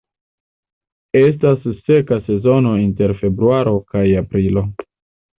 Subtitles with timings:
[1.17, 4.65] Estas seka sezono inter februaro kaj aprilo.